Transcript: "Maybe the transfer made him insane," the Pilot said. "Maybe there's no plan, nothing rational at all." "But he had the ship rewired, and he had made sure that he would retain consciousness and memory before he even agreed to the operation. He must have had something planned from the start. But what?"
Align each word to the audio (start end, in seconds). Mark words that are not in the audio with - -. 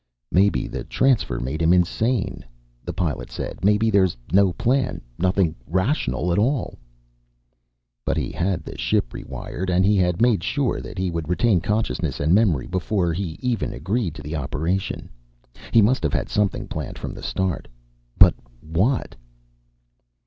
"Maybe 0.31 0.65
the 0.67 0.83
transfer 0.83 1.39
made 1.39 1.61
him 1.61 1.73
insane," 1.73 2.43
the 2.83 2.91
Pilot 2.91 3.29
said. 3.29 3.63
"Maybe 3.63 3.91
there's 3.91 4.17
no 4.33 4.51
plan, 4.51 4.99
nothing 5.19 5.53
rational 5.67 6.31
at 6.31 6.39
all." 6.39 6.79
"But 8.03 8.17
he 8.17 8.31
had 8.31 8.63
the 8.63 8.79
ship 8.79 9.13
rewired, 9.13 9.69
and 9.69 9.85
he 9.85 9.97
had 9.97 10.19
made 10.19 10.43
sure 10.43 10.81
that 10.81 10.97
he 10.97 11.11
would 11.11 11.29
retain 11.29 11.61
consciousness 11.61 12.19
and 12.19 12.33
memory 12.33 12.65
before 12.65 13.13
he 13.13 13.37
even 13.41 13.73
agreed 13.73 14.15
to 14.15 14.23
the 14.23 14.35
operation. 14.35 15.07
He 15.71 15.83
must 15.83 16.01
have 16.01 16.13
had 16.13 16.29
something 16.29 16.67
planned 16.67 16.97
from 16.97 17.13
the 17.13 17.21
start. 17.21 17.67
But 18.17 18.33
what?" 18.59 19.13